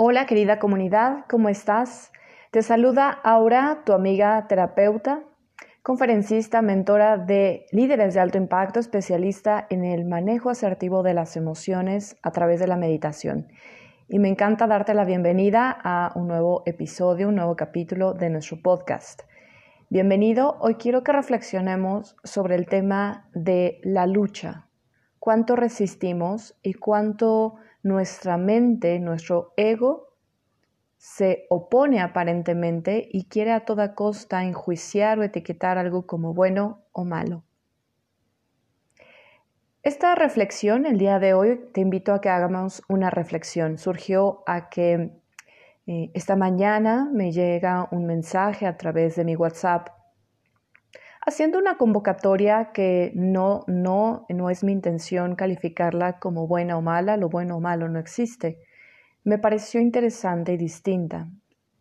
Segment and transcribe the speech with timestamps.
[0.00, 2.12] Hola querida comunidad, ¿cómo estás?
[2.52, 5.24] Te saluda Aura, tu amiga terapeuta,
[5.82, 12.16] conferencista, mentora de líderes de alto impacto, especialista en el manejo asertivo de las emociones
[12.22, 13.48] a través de la meditación.
[14.08, 18.62] Y me encanta darte la bienvenida a un nuevo episodio, un nuevo capítulo de nuestro
[18.62, 19.22] podcast.
[19.90, 24.67] Bienvenido, hoy quiero que reflexionemos sobre el tema de la lucha,
[25.28, 30.14] cuánto resistimos y cuánto nuestra mente, nuestro ego,
[30.96, 37.04] se opone aparentemente y quiere a toda costa enjuiciar o etiquetar algo como bueno o
[37.04, 37.44] malo.
[39.82, 43.76] Esta reflexión, el día de hoy, te invito a que hagamos una reflexión.
[43.76, 45.10] Surgió a que
[45.86, 49.88] eh, esta mañana me llega un mensaje a través de mi WhatsApp
[51.24, 57.16] haciendo una convocatoria que no, no, no es mi intención calificarla como buena o mala,
[57.16, 58.60] lo bueno o malo no existe.
[59.24, 61.28] Me pareció interesante y distinta,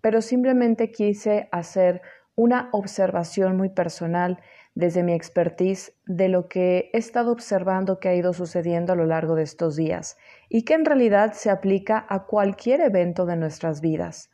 [0.01, 2.01] pero simplemente quise hacer
[2.35, 4.39] una observación muy personal
[4.75, 9.07] desde mi expertise de lo que he estado observando que ha ido sucediendo a lo
[9.07, 10.17] largo de estos días
[10.49, 14.29] y que en realidad se aplica a cualquier evento de nuestras vidas.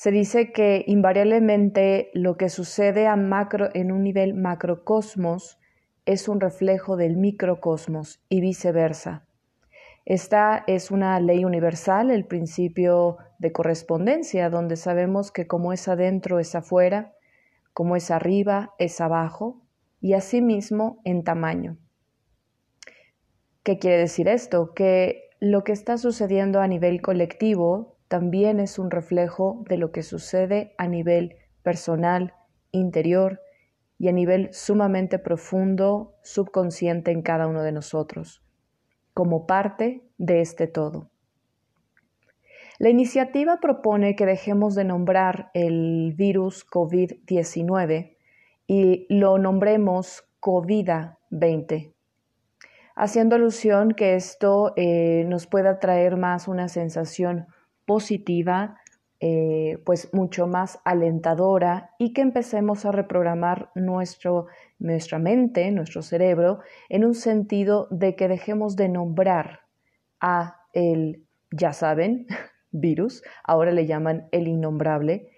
[0.00, 5.58] Se dice que invariablemente lo que sucede a macro, en un nivel macrocosmos
[6.06, 9.26] es un reflejo del microcosmos y viceversa.
[10.06, 16.38] Esta es una ley universal, el principio de correspondencia, donde sabemos que como es adentro
[16.38, 17.12] es afuera,
[17.74, 19.60] como es arriba es abajo
[20.00, 21.76] y asimismo en tamaño.
[23.62, 24.72] ¿Qué quiere decir esto?
[24.72, 30.02] Que lo que está sucediendo a nivel colectivo también es un reflejo de lo que
[30.02, 32.34] sucede a nivel personal,
[32.72, 33.40] interior
[34.00, 38.42] y a nivel sumamente profundo, subconsciente en cada uno de nosotros,
[39.14, 41.08] como parte de este todo.
[42.80, 48.16] La iniciativa propone que dejemos de nombrar el virus COVID-19
[48.66, 51.94] y lo nombremos COVID-20,
[52.96, 57.46] haciendo alusión que esto eh, nos pueda traer más una sensación
[57.86, 58.80] positiva,
[59.20, 64.46] eh, pues mucho más alentadora y que empecemos a reprogramar nuestro,
[64.78, 69.60] nuestra mente, nuestro cerebro, en un sentido de que dejemos de nombrar
[70.20, 72.26] a el, ya saben,
[72.70, 75.28] virus, ahora le llaman el innombrable,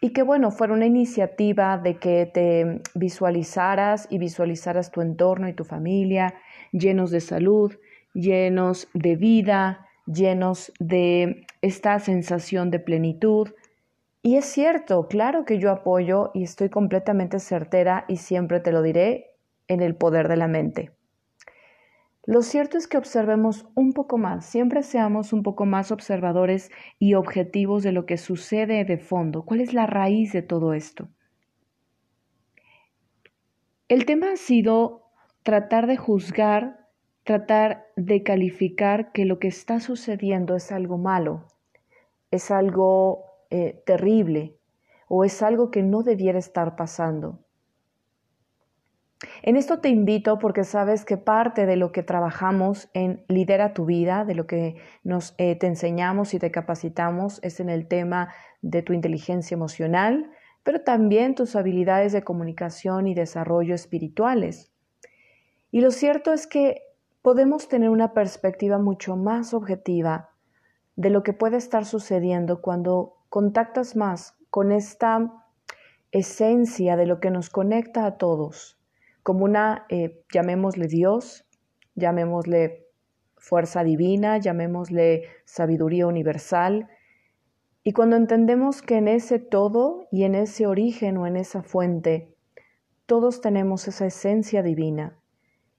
[0.00, 5.52] y que bueno, fuera una iniciativa de que te visualizaras y visualizaras tu entorno y
[5.52, 6.34] tu familia
[6.72, 7.74] llenos de salud,
[8.14, 13.48] llenos de vida, llenos de esta sensación de plenitud.
[14.22, 18.82] Y es cierto, claro que yo apoyo y estoy completamente certera y siempre te lo
[18.82, 19.30] diré
[19.68, 20.90] en el poder de la mente.
[22.26, 27.14] Lo cierto es que observemos un poco más, siempre seamos un poco más observadores y
[27.14, 29.44] objetivos de lo que sucede de fondo.
[29.44, 31.08] ¿Cuál es la raíz de todo esto?
[33.88, 35.10] El tema ha sido
[35.42, 36.79] tratar de juzgar
[37.30, 41.46] tratar de calificar que lo que está sucediendo es algo malo,
[42.32, 44.58] es algo eh, terrible
[45.06, 47.38] o es algo que no debiera estar pasando.
[49.42, 53.84] En esto te invito porque sabes que parte de lo que trabajamos en Lidera tu
[53.84, 58.34] vida, de lo que nos eh, te enseñamos y te capacitamos es en el tema
[58.60, 60.32] de tu inteligencia emocional,
[60.64, 64.72] pero también tus habilidades de comunicación y desarrollo espirituales.
[65.70, 66.89] Y lo cierto es que
[67.22, 70.30] podemos tener una perspectiva mucho más objetiva
[70.96, 75.32] de lo que puede estar sucediendo cuando contactas más con esta
[76.12, 78.78] esencia de lo que nos conecta a todos,
[79.22, 81.46] como una, eh, llamémosle Dios,
[81.94, 82.86] llamémosle
[83.36, 86.88] fuerza divina, llamémosle sabiduría universal,
[87.82, 92.34] y cuando entendemos que en ese todo y en ese origen o en esa fuente,
[93.06, 95.19] todos tenemos esa esencia divina,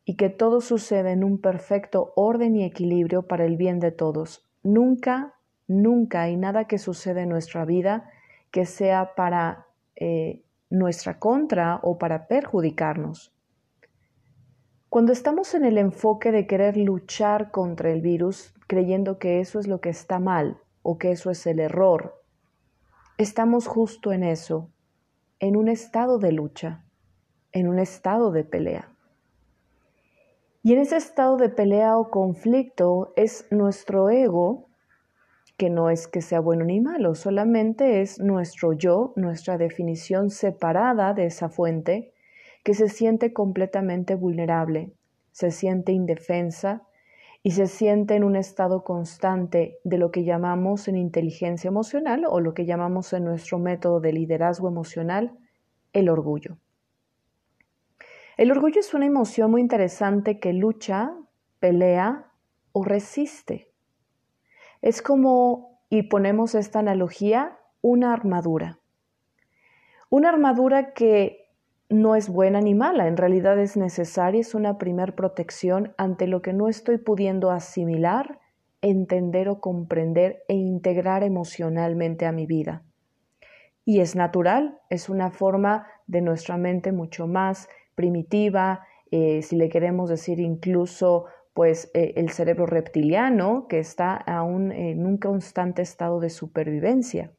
[0.06, 4.48] y que todo sucede en un perfecto orden y equilibrio para el bien de todos.
[4.64, 5.36] Nunca,
[5.68, 8.10] nunca hay nada que sucede en nuestra vida
[8.52, 13.34] que sea para eh, nuestra contra o para perjudicarnos.
[14.90, 19.68] Cuando estamos en el enfoque de querer luchar contra el virus, creyendo que eso es
[19.68, 22.22] lo que está mal o que eso es el error,
[23.18, 24.70] estamos justo en eso,
[25.40, 26.84] en un estado de lucha,
[27.54, 28.91] en un estado de pelea.
[30.64, 34.70] Y en ese estado de pelea o conflicto es nuestro ego,
[35.58, 41.14] que no es que sea bueno ni malo, solamente es nuestro yo, nuestra definición separada
[41.14, 42.14] de esa fuente,
[42.64, 44.94] que se siente completamente vulnerable,
[45.32, 46.84] se siente indefensa
[47.42, 52.40] y se siente en un estado constante de lo que llamamos en inteligencia emocional o
[52.40, 55.32] lo que llamamos en nuestro método de liderazgo emocional
[55.92, 56.58] el orgullo.
[58.38, 61.14] El orgullo es una emoción muy interesante que lucha,
[61.60, 62.32] pelea
[62.72, 63.72] o resiste.
[64.82, 68.80] Es como, y ponemos esta analogía, una armadura.
[70.10, 71.50] Una armadura que
[71.90, 76.42] no es buena ni mala, en realidad es necesaria, es una primer protección ante lo
[76.42, 78.40] que no estoy pudiendo asimilar,
[78.82, 82.84] entender o comprender e integrar emocionalmente a mi vida.
[83.84, 89.70] Y es natural, es una forma de nuestra mente mucho más primitiva, eh, si le
[89.70, 96.20] queremos decir incluso pues eh, el cerebro reptiliano que está aún en un constante estado
[96.20, 97.32] de supervivencia.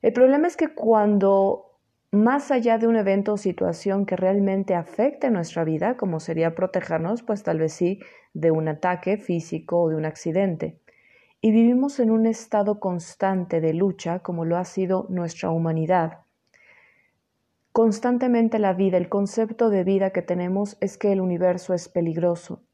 [0.00, 1.68] El problema es que cuando
[2.10, 7.22] más allá de un evento o situación que realmente afecte nuestra vida, como sería protegernos,
[7.22, 8.00] pues tal vez sí,
[8.32, 10.78] de un ataque físico o de un accidente.
[11.40, 16.20] Y vivimos en un estado constante de lucha, como lo ha sido nuestra humanidad.
[17.78, 22.64] Constantemente la vida, el concepto de vida que tenemos es que el universo es peligroso,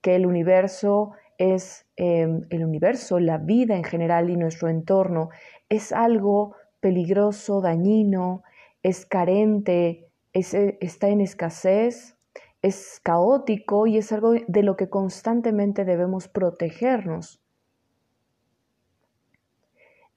[0.00, 5.28] que el universo es em, el universo, la vida en general y nuestro entorno
[5.68, 8.42] es algo peligroso, dañino,
[8.82, 12.16] es carente, eh, está en escasez,
[12.62, 17.42] es caótico y es algo de lo que constantemente debemos protegernos.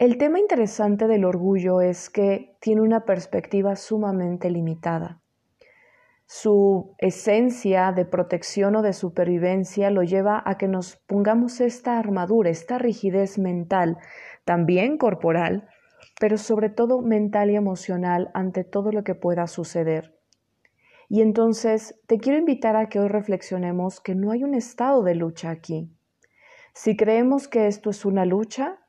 [0.01, 5.21] El tema interesante del orgullo es que tiene una perspectiva sumamente limitada.
[6.25, 12.49] Su esencia de protección o de supervivencia lo lleva a que nos pongamos esta armadura,
[12.49, 13.99] esta rigidez mental,
[14.43, 15.67] también corporal,
[16.19, 20.17] pero sobre todo mental y emocional ante todo lo que pueda suceder.
[21.09, 25.13] Y entonces te quiero invitar a que hoy reflexionemos que no hay un estado de
[25.13, 25.91] lucha aquí.
[26.73, 28.79] Si creemos que esto es una lucha,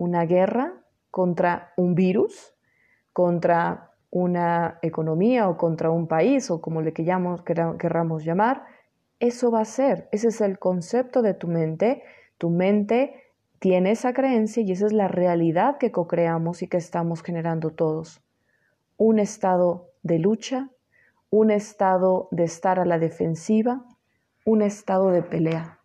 [0.00, 2.54] una guerra contra un virus,
[3.12, 8.64] contra una economía o contra un país o como le queramos llamar,
[9.18, 12.02] eso va a ser, ese es el concepto de tu mente.
[12.38, 13.14] Tu mente
[13.58, 18.22] tiene esa creencia y esa es la realidad que co-creamos y que estamos generando todos.
[18.96, 20.70] Un estado de lucha,
[21.28, 23.84] un estado de estar a la defensiva,
[24.46, 25.78] un estado de pelea.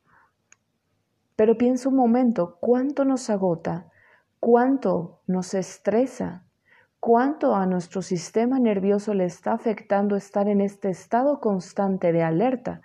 [1.36, 3.92] Pero piensa un momento, ¿cuánto nos agota?
[4.40, 6.46] ¿Cuánto nos estresa?
[7.00, 12.82] ¿Cuánto a nuestro sistema nervioso le está afectando estar en este estado constante de alerta?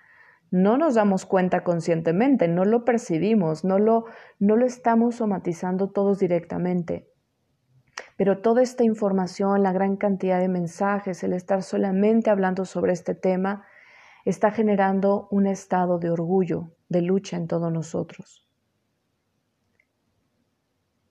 [0.50, 4.06] no nos damos cuenta conscientemente, no lo percibimos, no lo,
[4.38, 7.08] no lo estamos somatizando todos directamente.
[8.16, 13.14] Pero toda esta información, la gran cantidad de mensajes, el estar solamente hablando sobre este
[13.14, 13.64] tema,
[14.24, 18.49] está generando un estado de orgullo, de lucha en todos nosotros.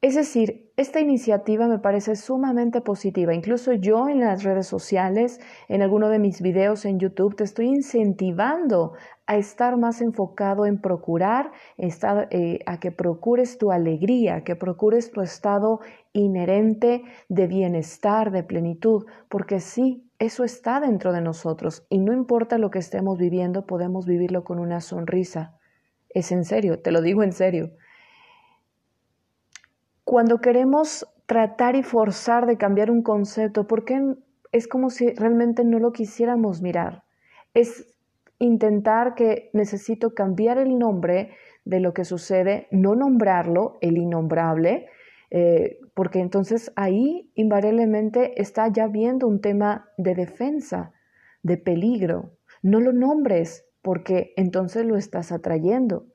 [0.02, 3.34] Es decir, esta iniciativa me parece sumamente positiva.
[3.34, 7.66] Incluso yo en las redes sociales, en alguno de mis videos en YouTube, te estoy
[7.66, 8.94] incentivando
[9.26, 15.20] a estar más enfocado en procurar, eh, a que procures tu alegría, que procures tu
[15.20, 15.82] estado
[16.14, 22.58] inherente de bienestar, de plenitud, porque sí, eso está dentro de nosotros y no importa
[22.58, 25.58] lo que estemos viviendo, podemos vivirlo con una sonrisa.
[26.10, 27.72] Es en serio, te lo digo en serio.
[30.10, 34.16] Cuando queremos tratar y forzar de cambiar un concepto, porque
[34.52, 37.04] es como si realmente no lo quisiéramos mirar.
[37.54, 37.96] Es
[38.40, 44.88] intentar que necesito cambiar el nombre de lo que sucede, no nombrarlo, el innombrable,
[45.30, 50.92] eh, porque entonces ahí invariablemente está ya viendo un tema de defensa,
[51.44, 52.32] de peligro.
[52.64, 56.08] No lo nombres, porque entonces lo estás atrayendo.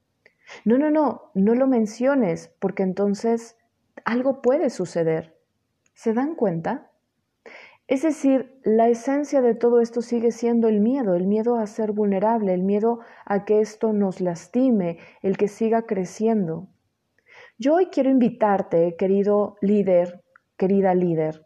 [0.64, 3.56] No, no, no, no lo menciones, porque entonces
[4.04, 5.36] algo puede suceder.
[5.94, 6.90] ¿Se dan cuenta?
[7.86, 11.92] Es decir, la esencia de todo esto sigue siendo el miedo, el miedo a ser
[11.92, 16.68] vulnerable, el miedo a que esto nos lastime, el que siga creciendo.
[17.58, 20.24] Yo hoy quiero invitarte, querido líder,
[20.56, 21.44] querida líder,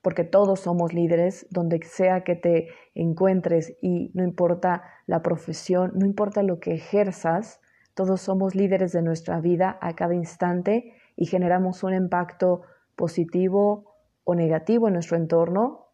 [0.00, 6.06] porque todos somos líderes, donde sea que te encuentres y no importa la profesión, no
[6.06, 7.60] importa lo que ejerzas,
[7.92, 12.62] todos somos líderes de nuestra vida a cada instante y generamos un impacto
[12.94, 13.94] positivo
[14.24, 15.86] o negativo en nuestro entorno,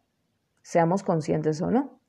[0.63, 2.01] seamos conscientes o no.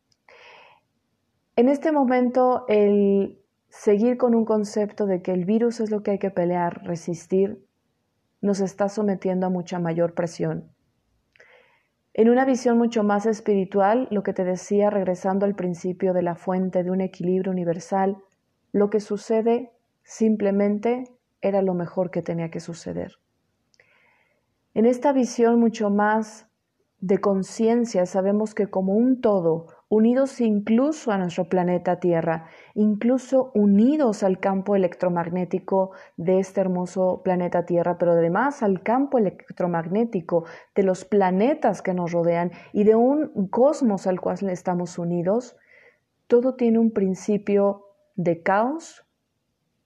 [1.56, 3.40] En este momento, el
[3.70, 7.66] seguir con un concepto de que el virus es lo que hay que pelear, resistir,
[8.42, 10.72] nos está sometiendo a mucha mayor presión.
[12.14, 16.36] En una visión mucho más espiritual, lo que te decía regresando al principio de la
[16.36, 18.18] fuente de un equilibrio universal,
[18.72, 19.72] lo que sucede
[20.04, 21.06] simplemente
[21.44, 23.18] era lo mejor que tenía que suceder.
[24.74, 26.48] En esta visión mucho más
[27.00, 32.46] de conciencia sabemos que como un todo, unidos incluso a nuestro planeta Tierra,
[32.76, 40.46] incluso unidos al campo electromagnético de este hermoso planeta Tierra, pero además al campo electromagnético
[40.76, 45.58] de los planetas que nos rodean y de un cosmos al cual estamos unidos,
[46.28, 47.86] todo tiene un principio
[48.16, 49.06] de caos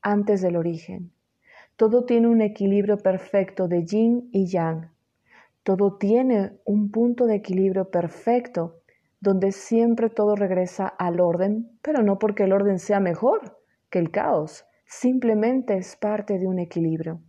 [0.03, 1.16] antes del origen.
[1.77, 4.91] Todo tiene un equilibrio perfecto de yin y yang.
[5.61, 8.81] Todo tiene un punto de equilibrio perfecto
[9.19, 13.59] donde siempre todo regresa al orden, pero no porque el orden sea mejor
[13.91, 17.21] que el caos, simplemente es parte de un equilibrio.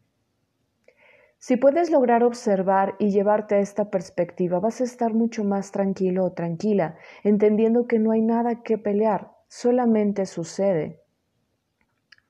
[1.39, 6.25] Si puedes lograr observar y llevarte a esta perspectiva, vas a estar mucho más tranquilo
[6.25, 11.03] o tranquila, entendiendo que no hay nada que pelear, solamente sucede.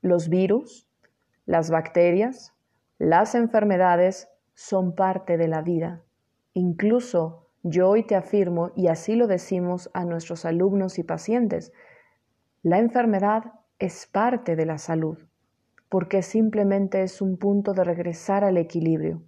[0.01, 0.88] Los virus,
[1.49, 2.53] las bacterias,
[2.99, 6.03] las enfermedades son parte de la vida.
[6.53, 11.73] Incluso yo hoy te afirmo, y así lo decimos a nuestros alumnos y pacientes,
[12.61, 13.45] la enfermedad
[13.79, 15.17] es parte de la salud,
[15.89, 19.23] porque simplemente es un punto de regresar al equilibrio.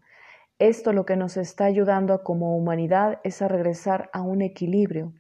[0.59, 5.11] Esto lo que nos está ayudando como humanidad es a regresar a un equilibrio,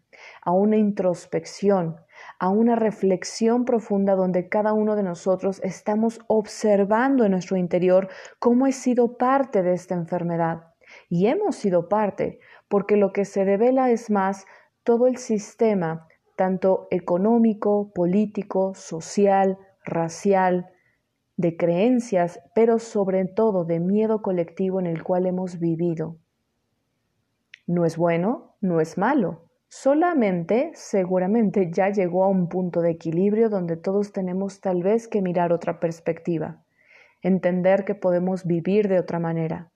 [0.41, 1.97] a una introspección,
[2.39, 8.09] a una reflexión profunda donde cada uno de nosotros estamos observando en nuestro interior
[8.39, 10.73] cómo he sido parte de esta enfermedad.
[11.09, 14.45] Y hemos sido parte, porque lo que se revela es más
[14.83, 20.71] todo el sistema, tanto económico, político, social, racial,
[21.37, 26.17] de creencias, pero sobre todo de miedo colectivo en el cual hemos vivido.
[27.67, 33.49] No es bueno, no es malo, solamente seguramente ya llegó a un punto de equilibrio
[33.49, 36.61] donde todos tenemos tal vez que mirar otra perspectiva,
[37.21, 39.71] entender que podemos vivir de otra manera.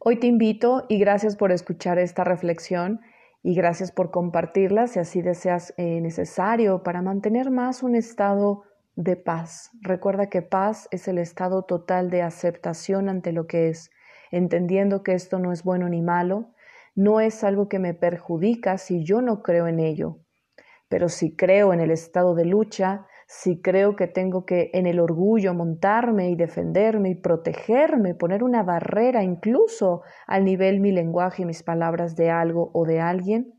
[0.00, 3.00] Hoy te invito y gracias por escuchar esta reflexión
[3.44, 8.64] y gracias por compartirla si así deseas eh, necesario para mantener más un estado
[8.96, 9.70] de paz.
[9.82, 13.92] Recuerda que paz es el estado total de aceptación ante lo que es,
[14.32, 16.50] entendiendo que esto no es bueno ni malo,
[16.96, 20.18] no es algo que me perjudica si yo no creo en ello.
[20.88, 24.98] Pero si creo en el estado de lucha, si creo que tengo que en el
[24.98, 31.46] orgullo montarme y defenderme y protegerme, poner una barrera incluso al nivel mi lenguaje y
[31.46, 33.52] mis palabras de algo o de alguien,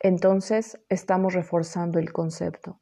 [0.00, 2.80] entonces estamos reforzando el concepto.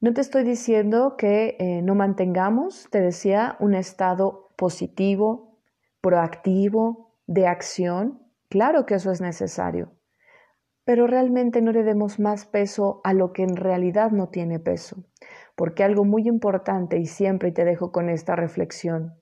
[0.00, 5.58] No te estoy diciendo que eh, no mantengamos, te decía, un estado positivo,
[6.02, 8.22] proactivo, de acción.
[8.48, 9.92] Claro que eso es necesario
[10.84, 15.04] pero realmente no le demos más peso a lo que en realidad no tiene peso.
[15.56, 19.14] Porque algo muy importante, y siempre te dejo con esta reflexión,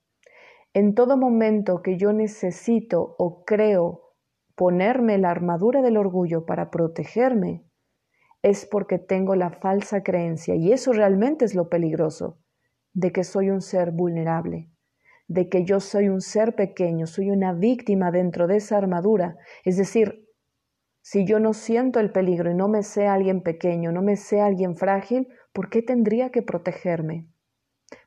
[0.73, 4.15] en todo momento que yo necesito o creo
[4.55, 7.63] ponerme la armadura del orgullo para protegerme,
[8.41, 12.39] es porque tengo la falsa creencia, y eso realmente es lo peligroso,
[12.93, 14.69] de que soy un ser vulnerable,
[15.33, 19.35] de que yo soy un ser pequeño, soy una víctima dentro de esa armadura,
[19.65, 20.29] es decir,
[21.01, 24.41] si yo no siento el peligro y no me sé alguien pequeño, no me sé
[24.41, 27.27] alguien frágil, ¿por qué tendría que protegerme?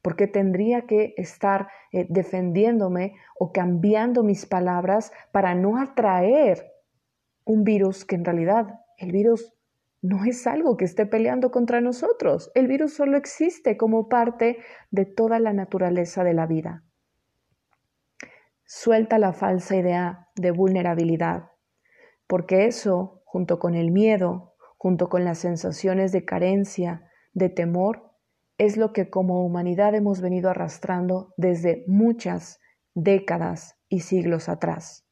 [0.02, 6.72] ¿Por qué tendría que estar eh, defendiéndome o cambiando mis palabras para no atraer
[7.44, 9.52] un virus que en realidad el virus
[10.00, 12.52] no es algo que esté peleando contra nosotros.
[12.54, 14.58] El virus solo existe como parte
[14.92, 16.84] de toda la naturaleza de la vida.
[18.66, 21.50] Suelta la falsa idea de vulnerabilidad
[22.26, 28.12] porque eso, junto con el miedo, junto con las sensaciones de carencia, de temor,
[28.58, 32.58] es lo que como humanidad hemos venido arrastrando desde muchas
[32.94, 35.06] décadas y siglos atrás.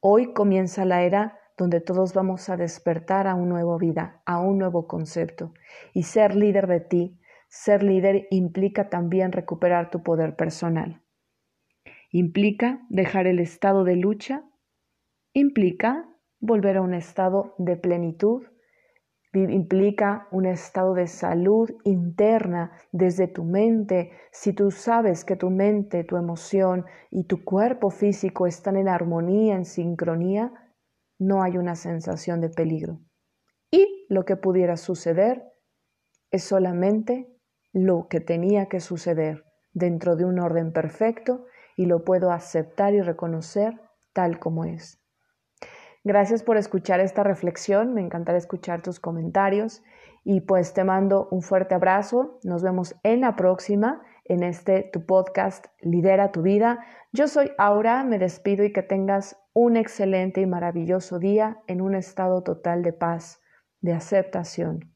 [0.00, 4.58] Hoy comienza la era donde todos vamos a despertar a una nueva vida, a un
[4.58, 5.52] nuevo concepto.
[5.92, 11.01] Y ser líder de ti, ser líder implica también recuperar tu poder personal.
[12.12, 14.44] Implica dejar el estado de lucha,
[15.32, 16.06] implica
[16.40, 18.42] volver a un estado de plenitud.
[19.32, 24.10] Implica un estado de salud interna desde tu mente.
[24.30, 29.54] Si tú sabes que tu mente, tu emoción y tu cuerpo físico están en armonía,
[29.54, 30.52] en sincronía,
[31.18, 33.00] no hay una sensación de peligro.
[33.70, 35.44] Y lo que pudiera suceder
[36.30, 37.34] es solamente
[37.72, 41.46] lo que tenía que suceder dentro de un orden perfecto
[41.82, 43.80] y lo puedo aceptar y reconocer
[44.12, 45.00] tal como es.
[46.04, 49.82] Gracias por escuchar esta reflexión, me encantará escuchar tus comentarios
[50.24, 52.38] Y pues te mando un fuerte abrazo.
[52.44, 56.78] Nos vemos en la próxima, en este tu podcast Lidera tu vida.
[57.12, 61.96] Yo soy Aura, me despido y que tengas un excelente y maravilloso día en un
[61.96, 63.40] estado total de paz,
[63.80, 64.91] de aceptación.